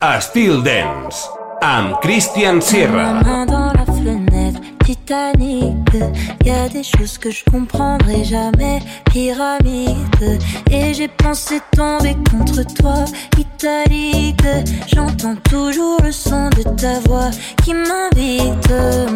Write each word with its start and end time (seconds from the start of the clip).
Steel 0.00 0.62
Dance 0.62 1.28
amb 1.60 1.98
Christian 1.98 2.60
Sierra. 2.60 3.20
Dans 3.24 3.72
la 3.72 3.84
fenêtre, 3.84 4.60
Titanic, 4.84 5.74
y 6.44 6.50
a 6.50 6.68
des 6.68 6.84
choses 6.84 7.18
que 7.18 7.32
je 7.32 7.42
comprendrai 7.50 8.22
jamais, 8.22 8.80
pyramide. 9.06 10.38
Et 10.70 10.94
j'ai 10.94 11.08
pensé 11.08 11.60
tomber 11.76 12.16
contre 12.30 12.62
toi, 12.80 13.06
italique. 13.36 14.46
J'entends 14.86 15.34
toujours 15.50 16.00
le 16.04 16.12
son 16.12 16.48
de 16.50 16.62
ta 16.62 17.00
voix 17.00 17.30
qui 17.64 17.74
m'invite, 17.74 18.70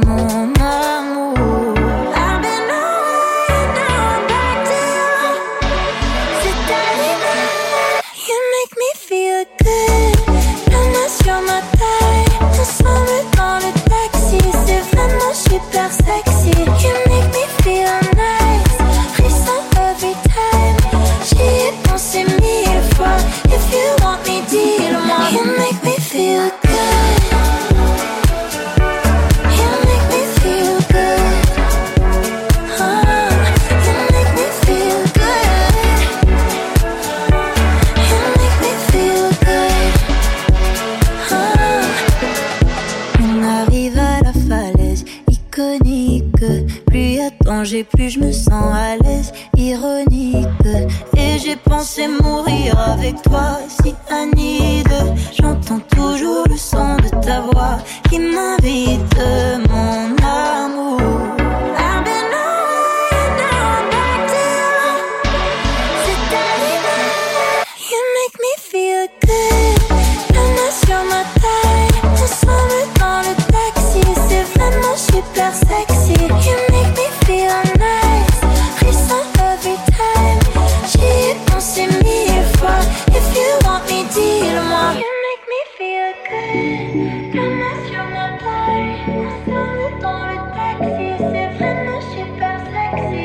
mon 0.04 0.52
amour. 0.60 1.81
hyper 15.70 15.90
sexy. 15.90 16.31
je 48.08 48.18
me 48.18 48.32
sens 48.32 48.74
à 48.74 48.96
l'aise, 48.96 49.32
ironique. 49.56 50.46
Et 51.16 51.38
j'ai 51.38 51.56
pensé 51.56 52.08
mourir 52.08 52.78
avec 52.78 53.20
toi, 53.22 53.58
si. 53.68 53.94
J'entends 55.38 55.80
toujours 55.94 56.44
le 56.48 56.56
son 56.56 56.96
de 56.96 57.08
ta 57.20 57.40
voix 57.40 57.78
qui 58.08 58.18
m'invite, 58.18 59.16
mon 59.68 60.21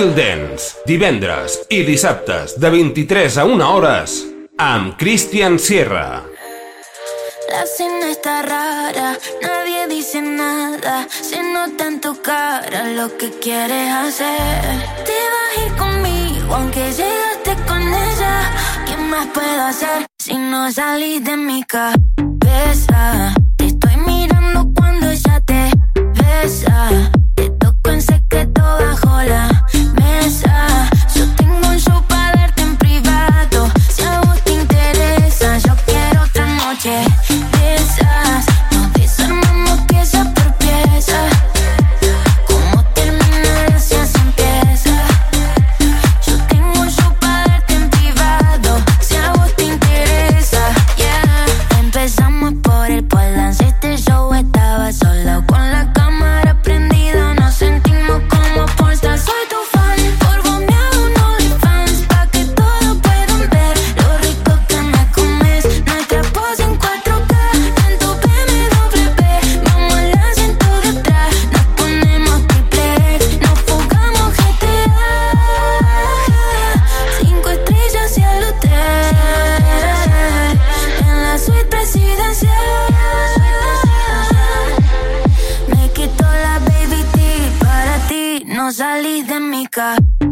Real 0.00 0.14
Dance, 0.16 0.78
divendres 0.88 1.58
i 1.68 1.82
dissabtes 1.84 2.54
de 2.56 2.68
23 2.72 3.34
a 3.36 3.42
1 3.44 3.66
hores 3.68 4.14
amb 4.56 4.94
Christian 4.96 5.58
Sierra. 5.60 6.22
La 7.50 7.66
cena 7.68 8.08
está 8.08 8.40
rara, 8.40 9.10
nadie 9.42 9.88
dice 9.88 10.22
nada, 10.22 11.06
se 11.10 11.42
nota 11.42 11.86
en 11.88 12.00
tu 12.00 12.14
cara 12.22 12.88
lo 12.96 13.14
que 13.18 13.28
quieres 13.44 13.92
hacer. 13.92 14.62
Te 15.04 15.18
vas 15.32 15.50
a 15.52 15.66
ir 15.66 15.76
conmigo 15.76 16.54
aunque 16.54 16.80
llegaste 16.80 17.62
con 17.68 17.82
ella, 17.82 18.34
¿qué 18.86 18.96
más 18.96 19.26
puedo 19.34 19.62
hacer 19.66 20.06
si 20.18 20.38
no 20.38 20.72
salís 20.72 21.22
de 21.22 21.36
mi 21.36 21.62
cabeza? 21.64 23.34
Te 23.58 23.66
estoy 23.66 23.96
mirando 23.98 24.66
cuando 24.74 25.10
ella 25.10 25.42
te 25.44 25.70
besa, 26.22 26.88
te 27.34 27.50
toco 27.50 27.90
en 27.90 28.00
secreto 28.00 28.62
bajo 28.62 29.22
la 29.24 29.49
no 88.70 88.74
salí 88.74 89.24
de 89.24 89.40
mi 89.40 89.66
casa. 89.66 90.29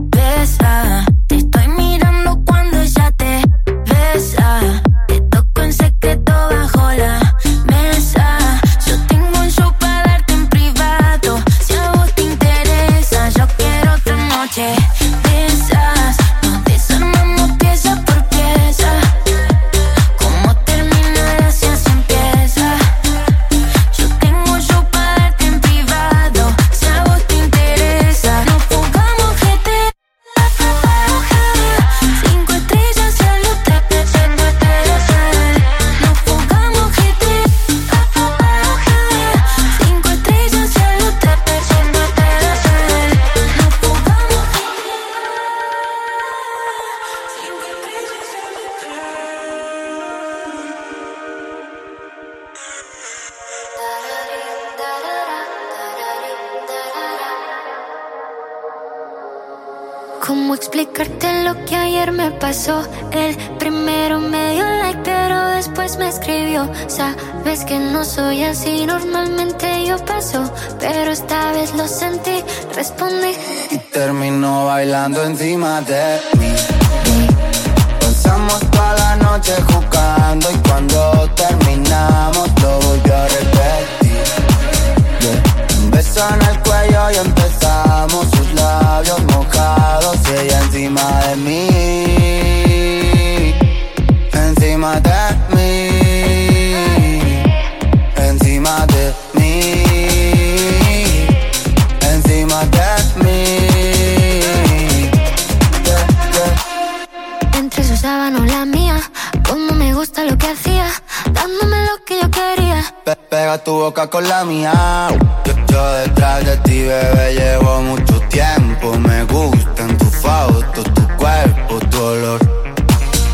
mano, 108.30 108.44
la 108.46 108.64
mía. 108.64 109.00
Como 109.48 109.72
me 109.72 109.94
gusta 109.94 110.24
lo 110.24 110.36
que 110.36 110.48
hacía, 110.48 110.86
dándome 111.32 111.76
lo 111.86 112.04
que 112.04 112.20
yo 112.20 112.30
quería. 112.30 112.84
Pe 113.04 113.16
pega 113.16 113.58
tu 113.58 113.72
boca 113.72 114.08
con 114.08 114.28
la 114.28 114.44
mía. 114.44 115.08
Yo, 115.44 115.52
yo, 115.70 115.92
detrás 115.92 116.44
de 116.44 116.56
ti, 116.58 116.82
bebé, 116.82 117.34
llevo 117.34 117.82
mucho 117.82 118.20
tiempo. 118.28 118.98
Me 118.98 119.24
gustan 119.24 119.96
tus 119.96 120.14
fotos, 120.16 120.84
tu 120.94 121.08
cuerpo, 121.16 121.78
tu 121.90 122.02
olor. 122.02 122.40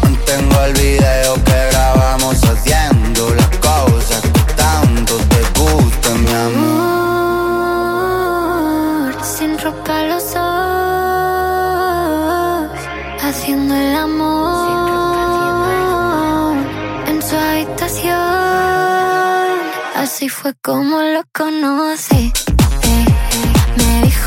Mantengo 0.03 0.61
el 0.65 0.73
video 0.75 1.44
fue 20.45 20.55
como 20.61 21.01
lo 21.01 21.23
conocí. 21.33 22.31
Eh, 22.83 23.07
me 23.79 24.03
dijo 24.03 24.24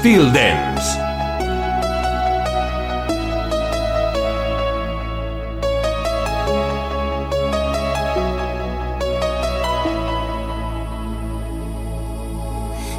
Styl 0.00 0.32
Dance. 0.32 0.86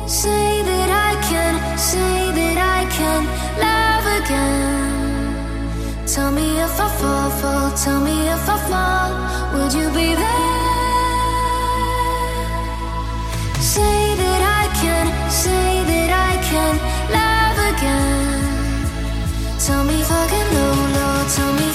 Say 0.05 0.61
that 0.61 0.89
I 1.09 1.17
can, 1.27 1.53
say 1.75 2.31
that 2.37 2.57
I 2.77 2.85
can 2.97 3.21
love 3.65 4.05
again. 4.21 6.05
Tell 6.05 6.31
me 6.31 6.59
if 6.59 6.79
I 6.79 6.87
fall, 6.99 7.29
fall, 7.41 7.71
tell 7.83 7.99
me 7.99 8.29
if 8.29 8.47
I 8.47 8.57
fall, 8.69 9.11
would 9.55 9.73
you 9.73 9.89
be 9.89 10.13
there? 10.13 10.61
Say 13.59 14.15
that 14.21 14.41
I 14.61 14.63
can, 14.81 15.31
say 15.31 15.83
that 15.89 16.11
I 16.29 16.37
can. 16.51 16.90
Tell 19.63 19.83
me 19.83 20.01
fucking 20.01 20.53
no, 20.53 20.73
no, 20.87 21.27
tell 21.29 21.53
me 21.53 21.70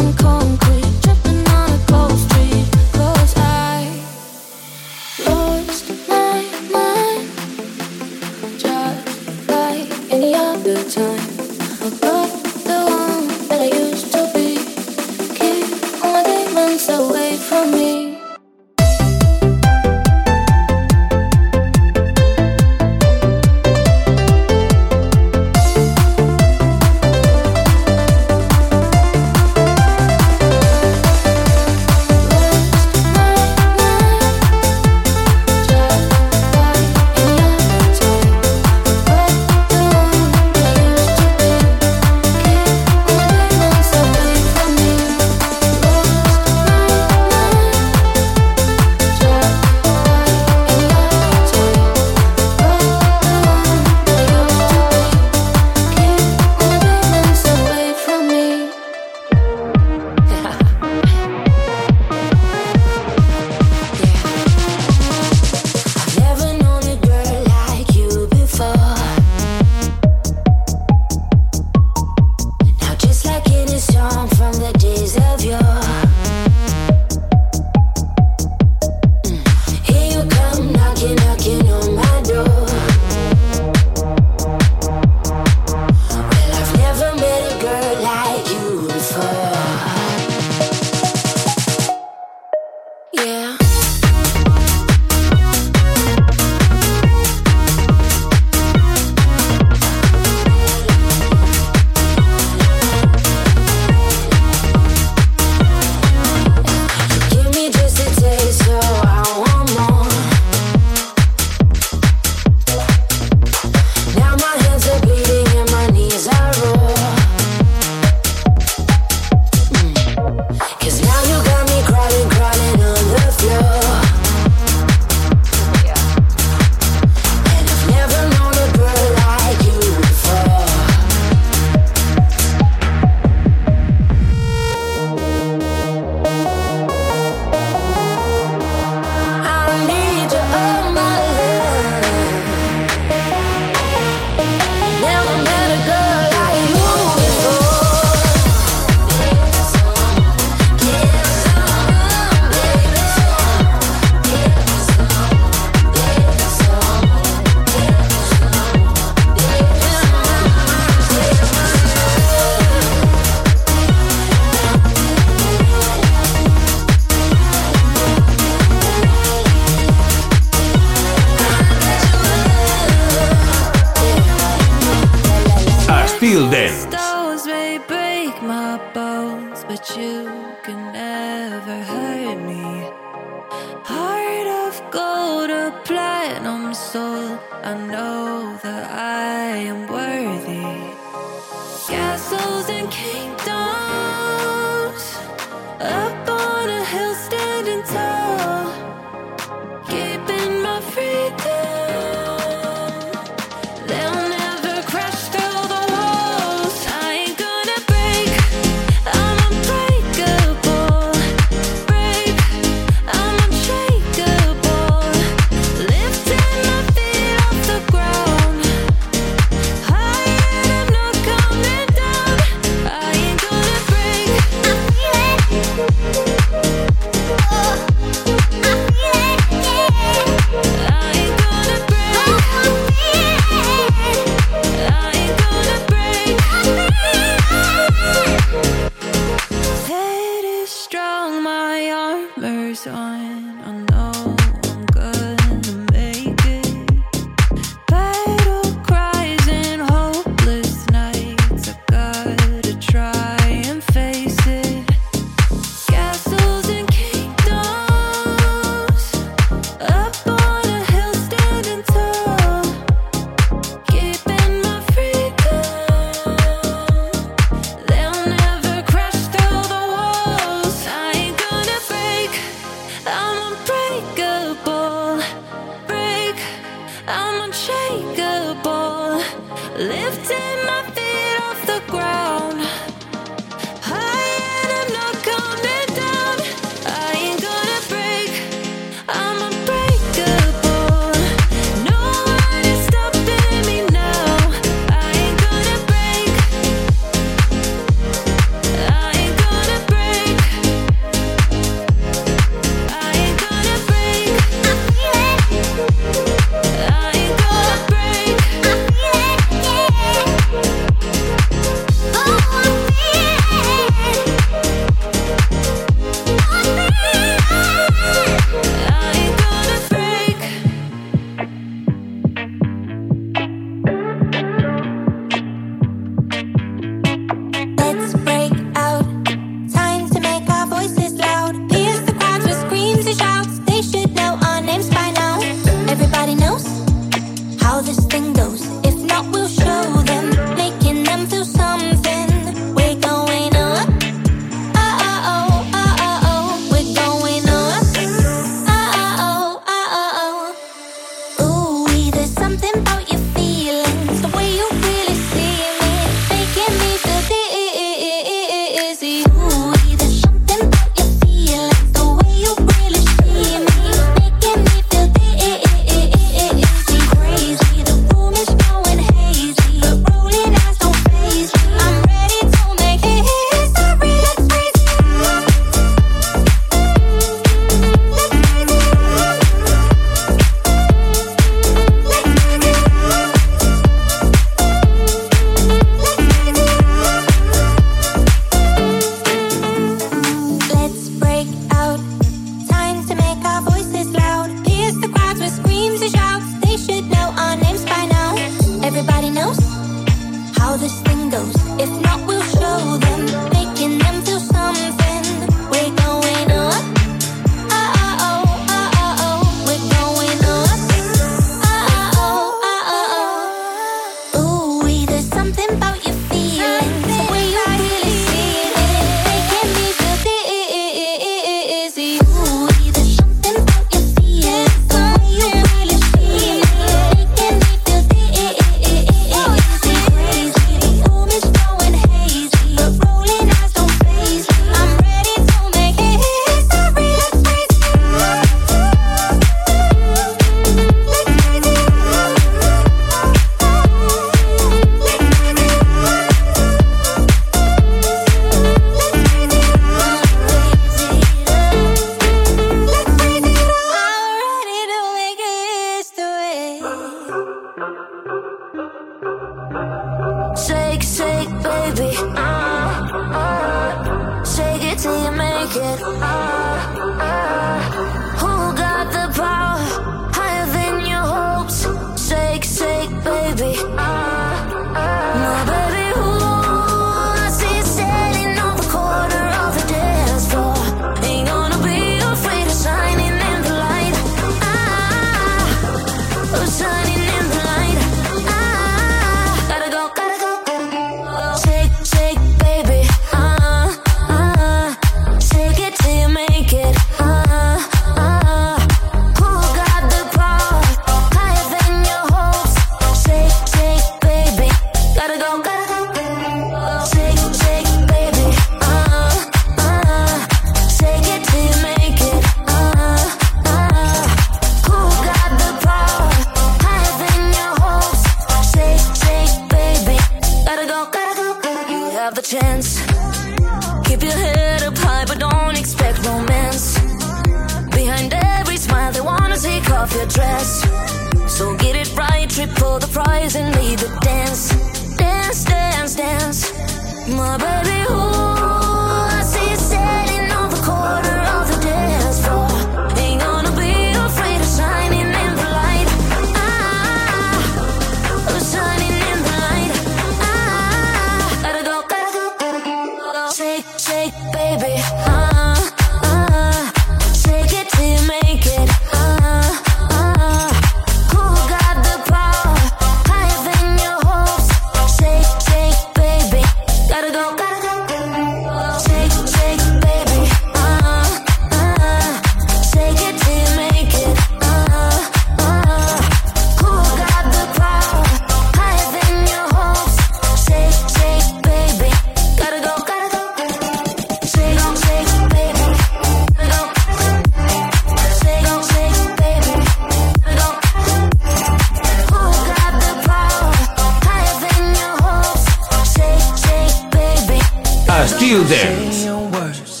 are 598.26 598.38
still 598.38 598.64
there. 598.64 599.12
saying 599.12 599.24
your 599.24 599.48
words 599.50 600.00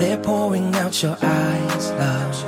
They're 0.00 0.18
pouring 0.18 0.74
out 0.74 1.02
your 1.02 1.16
eyes, 1.22 1.90
love. 1.92 2.44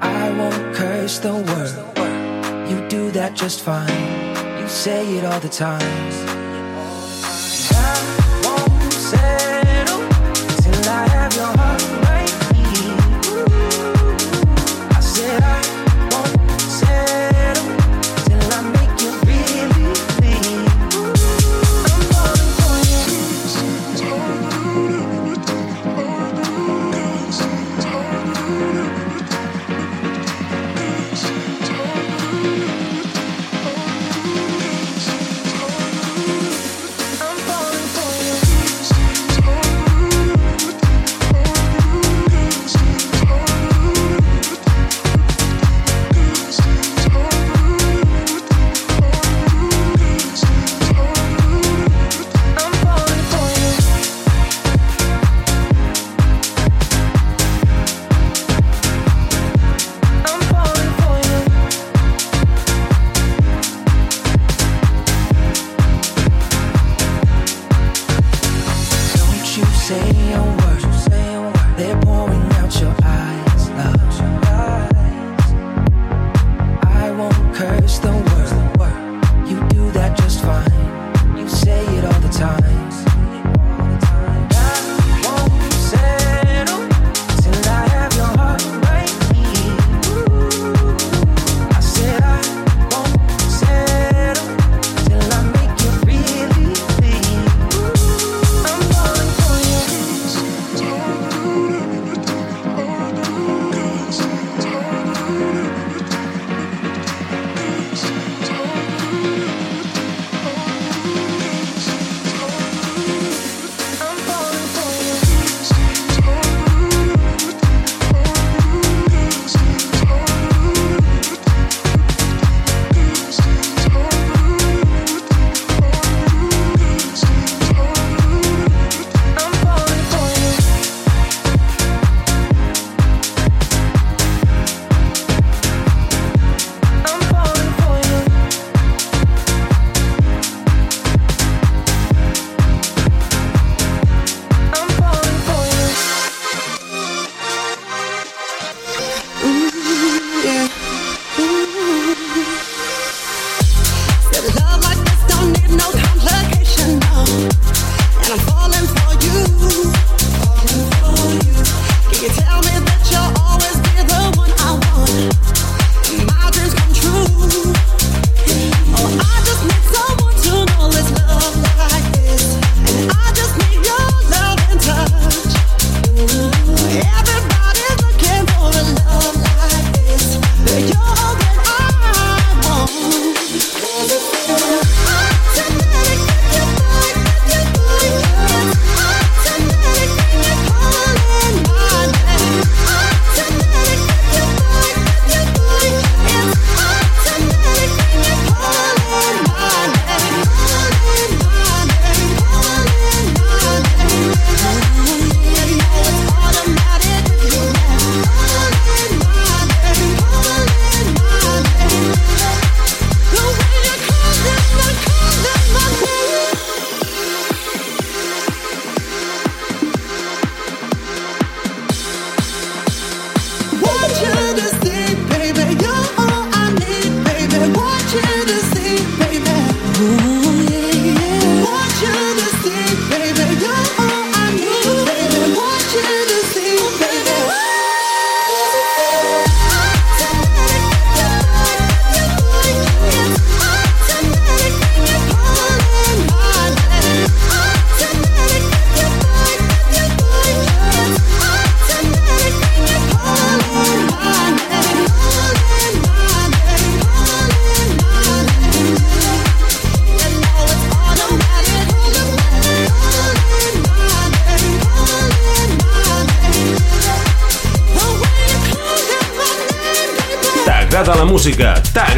I 0.00 0.30
won't 0.38 0.74
curse 0.74 1.18
the 1.18 1.34
word. 1.34 2.68
You 2.70 2.88
do 2.88 3.10
that 3.12 3.34
just 3.34 3.62
fine. 3.62 4.60
You 4.60 4.68
say 4.68 5.16
it 5.16 5.24
all 5.24 5.40
the 5.40 5.48
time. 5.48 6.31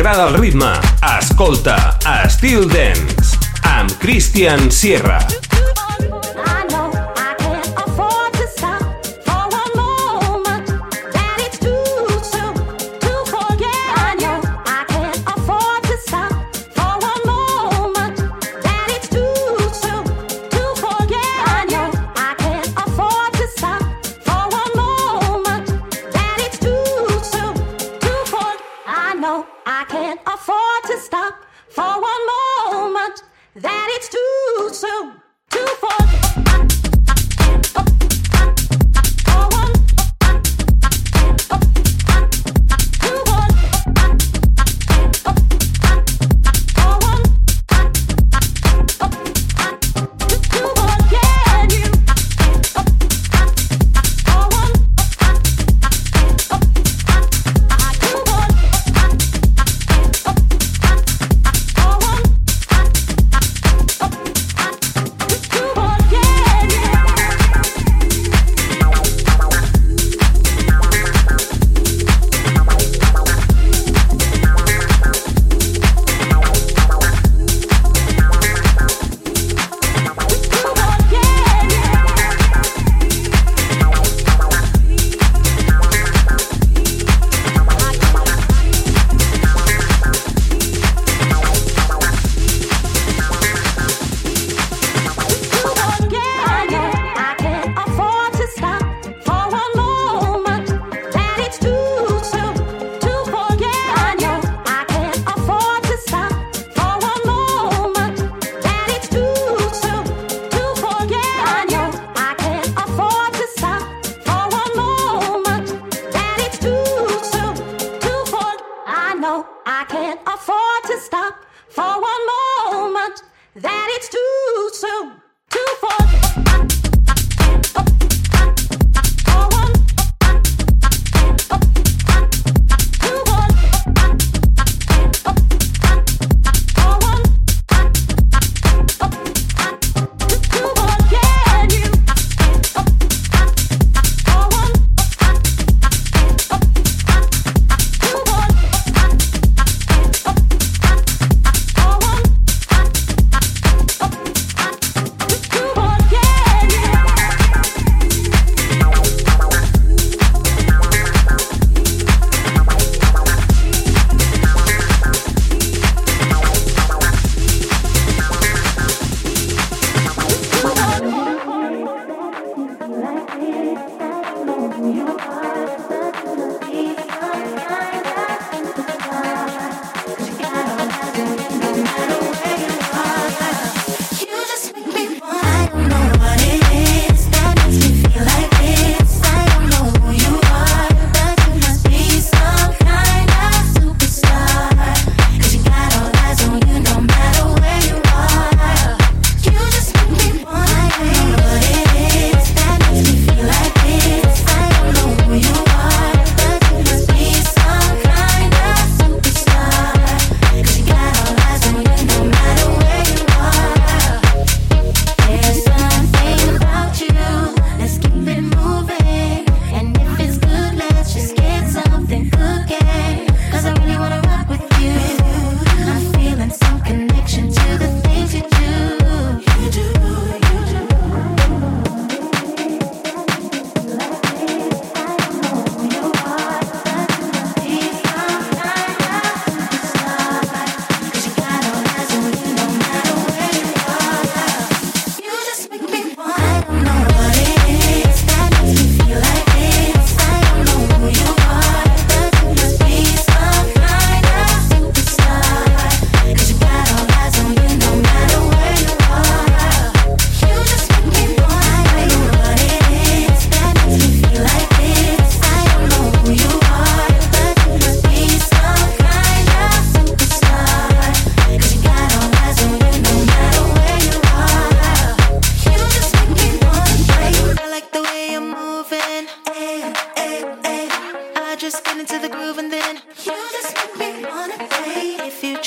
t'agrada 0.05 0.29
el 0.29 0.35
ritme, 0.37 0.73
escolta 1.19 1.97
Still 2.29 2.69
Dance 2.69 3.39
amb 3.63 3.91
Christian 4.03 4.71
Sierra. 4.71 5.44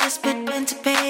desperate 0.07 0.49
when 0.49 0.65
to 0.65 0.73
pay 0.75 1.06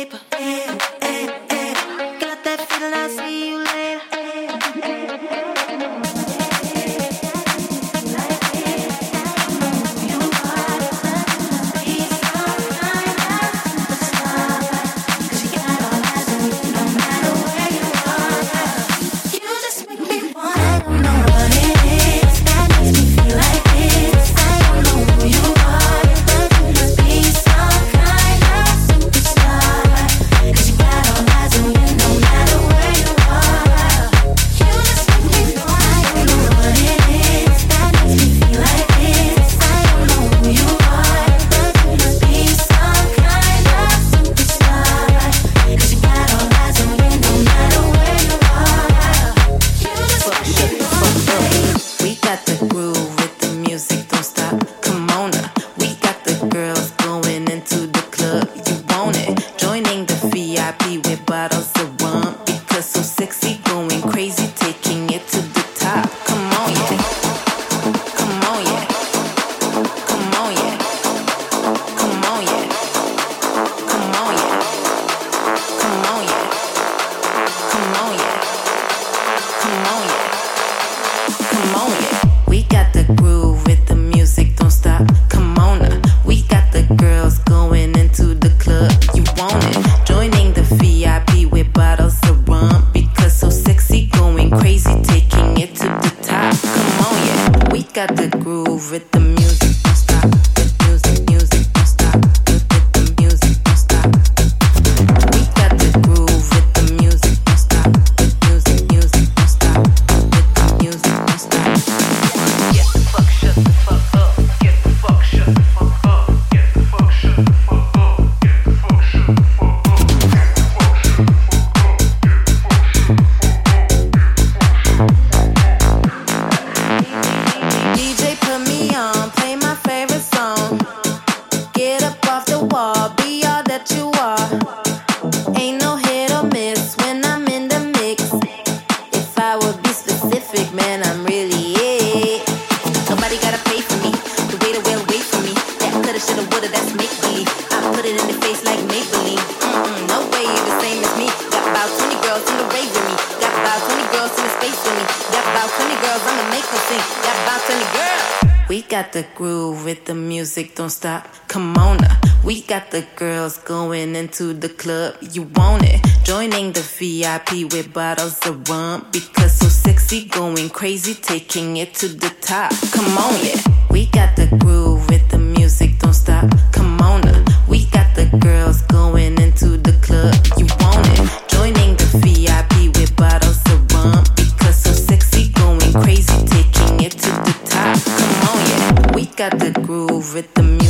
into 164.27 164.53
the 164.53 164.67
club, 164.67 165.15
you 165.31 165.43
want 165.55 165.83
it. 165.85 166.01
Joining 166.25 166.73
the 166.73 166.81
VIP 166.81 167.71
with 167.71 167.93
bottles 167.93 168.45
of 168.45 168.67
rum 168.69 169.07
because 169.13 169.53
so 169.53 169.67
sexy, 169.69 170.25
going 170.25 170.69
crazy, 170.69 171.13
taking 171.13 171.77
it 171.77 171.93
to 171.93 172.09
the 172.09 172.29
top. 172.41 172.73
Come 172.91 173.17
on, 173.17 173.33
yeah. 173.45 173.61
We 173.89 174.07
got 174.07 174.35
the 174.35 174.47
groove 174.59 175.07
with 175.07 175.29
the 175.29 175.37
music, 175.37 175.99
don't 175.99 176.13
stop. 176.13 176.45
Come 176.73 176.99
on, 176.99 177.25
uh. 177.25 177.45
we 177.69 177.85
got 177.85 178.13
the 178.15 178.25
girls 178.39 178.81
going 178.97 179.39
into 179.39 179.77
the 179.77 179.93
club, 180.05 180.35
you 180.59 180.67
want 180.81 181.07
it. 181.15 181.23
Joining 181.47 181.95
the 181.95 182.09
VIP 182.23 182.73
with 182.97 183.15
bottles 183.15 183.61
of 183.71 183.79
rum 183.93 184.25
because 184.35 184.75
so 184.75 184.91
sexy, 184.91 185.49
going 185.53 185.93
crazy, 186.03 186.37
taking 186.47 186.99
it 187.07 187.13
to 187.23 187.31
the 187.47 187.55
top. 187.63 187.95
Come 188.19 188.35
on, 188.49 188.59
yeah. 188.71 189.15
We 189.15 189.25
got 189.41 189.57
the 189.57 189.71
groove 189.85 190.33
with 190.33 190.53
the 190.53 190.63
music 190.63 190.86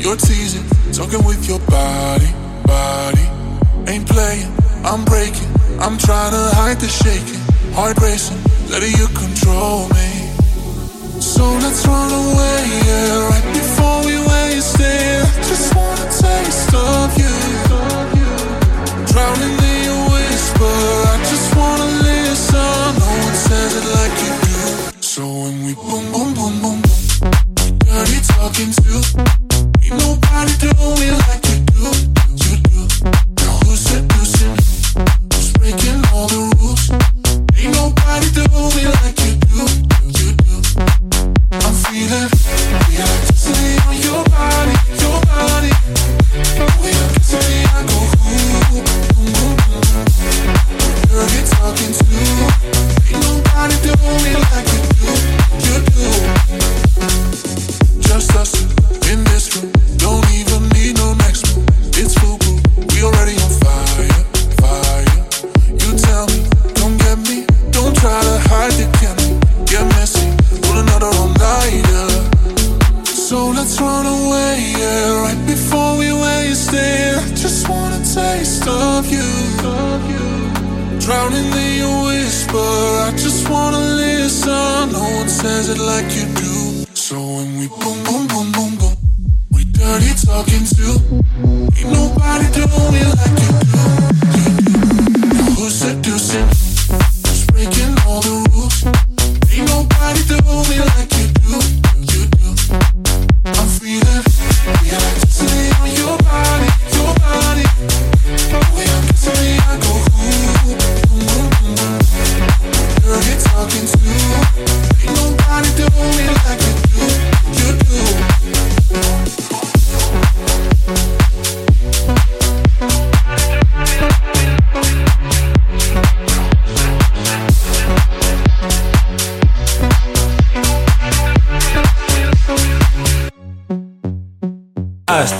You're 0.00 0.16
teasing, 0.16 0.64
talking 0.94 1.22
with 1.26 1.46
your 1.46 1.58
body, 1.68 2.32
body. 2.64 3.26
Ain't 3.86 4.08
playing, 4.08 4.50
I'm 4.82 5.04
breaking. 5.04 5.46
I'm 5.78 5.98
trying 5.98 6.30
to 6.32 6.56
hide 6.56 6.80
the 6.80 6.88
shaking, 6.88 7.38
heart 7.74 7.98
racing. 8.00 8.40
Letting 8.70 8.96
you 8.96 9.08
control 9.08 9.88
me. 9.90 10.10
So 11.20 11.44
let's 11.44 11.86
run 11.86 12.10
away, 12.10 12.60
yeah, 12.86 13.28
right 13.28 13.52
before 13.52 14.06
we 14.06 14.16
waste 14.24 14.80
it. 14.80 15.26
Just 15.48 15.76
wanna 15.76 16.06
taste 16.08 16.74
of 16.74 17.18
you. 17.18 17.39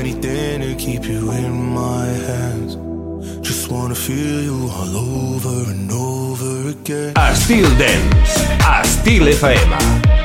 anything 0.00 0.62
to 0.62 0.74
keep 0.76 1.04
you 1.04 1.30
in 1.30 1.74
my 1.74 2.06
hands. 2.06 2.76
Just 3.46 3.70
wanna 3.70 3.94
feel 3.94 4.42
you 4.42 4.70
all 4.76 4.96
over 4.96 5.70
and 5.70 5.90
over 5.92 6.70
again. 6.70 7.12
A 7.16 7.34
Styl 7.34 7.68
Dance, 7.78 8.34
a 8.72 8.82
Styl 8.92 9.26
FM. 9.28 10.19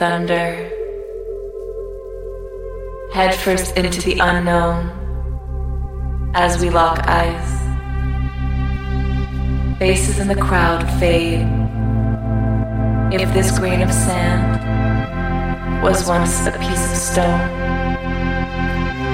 Thunder. 0.00 0.56
Headfirst 3.12 3.76
into 3.76 4.00
the 4.00 4.18
unknown 4.18 4.88
as 6.34 6.58
we 6.58 6.70
lock 6.70 7.00
eyes. 7.06 7.50
Faces 9.78 10.18
in 10.18 10.28
the 10.28 10.36
crowd 10.36 10.88
fade. 10.98 11.46
If 13.12 13.30
this 13.34 13.58
grain 13.58 13.82
of 13.82 13.92
sand 13.92 15.82
was 15.82 16.08
once 16.08 16.46
a 16.46 16.52
piece 16.52 16.84
of 16.90 16.96
stone, 16.96 17.40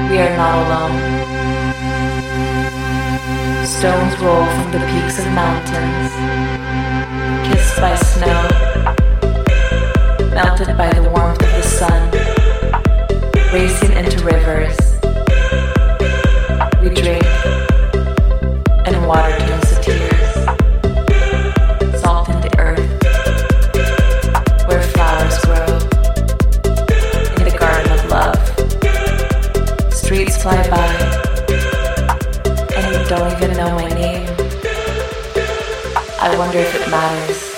we 0.09 0.19
are 0.23 0.37
not 0.37 0.55
alone. 0.63 0.99
Stones 3.67 4.17
roll 4.21 4.47
from 4.55 4.71
the 4.71 4.83
peaks 4.87 5.19
of 5.19 5.27
mountains, 5.33 6.13
kissed 7.49 7.77
by 7.81 7.97
snow, 7.97 8.96
melted 10.37 10.77
by 10.77 10.93
the 10.93 11.03
warmth 11.09 11.41
of 11.41 11.49
the 11.49 11.63
sun, 11.63 12.11
racing 13.55 13.93
into 13.97 14.23
rivers. 14.23 14.77
We 16.83 16.91
drink, 16.91 17.25
and 18.85 19.09
water 19.09 19.39
turns 19.39 19.69
to 19.71 19.77
tears. 19.81 20.33
Salt 22.03 22.29
in 22.29 22.39
the 22.43 22.53
earth, 22.59 22.87
where 24.69 24.83
flowers 24.83 25.39
grow, 25.47 25.73
in 27.39 27.45
the 27.49 27.57
garden 27.59 27.91
of 27.97 28.05
love. 28.11 28.43
Streets 29.91 30.37
fly 30.43 30.61
by, 30.69 30.93
and 32.77 32.85
you 32.93 33.09
don't 33.09 33.33
even 33.33 33.57
know 33.57 33.71
my 33.75 33.89
name. 33.89 34.29
I 36.21 36.37
wonder 36.37 36.59
if 36.59 36.75
it 36.75 36.91
matters. 36.91 37.56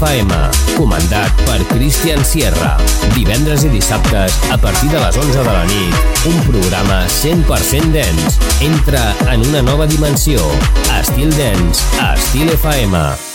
FM, 0.00 0.32
comandat 0.78 1.28
per 1.44 1.60
Christian 1.68 2.24
Sierra. 2.24 2.78
Divendres 3.12 3.66
i 3.68 3.72
dissabtes, 3.74 4.32
a 4.48 4.56
partir 4.56 4.88
de 4.88 4.96
les 4.96 5.16
11 5.20 5.44
de 5.44 5.44
la 5.44 5.64
nit, 5.68 5.94
un 6.30 6.40
programa 6.48 7.02
100% 7.20 7.92
dance. 7.92 8.40
Entra 8.64 9.10
en 9.28 9.44
una 9.44 9.60
nova 9.60 9.86
dimensió. 9.86 10.40
Estil 10.96 11.28
Dance, 11.36 11.84
Estil 12.14 12.48
FM. 12.56 13.29